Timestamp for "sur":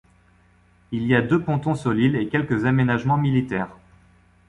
1.75-1.91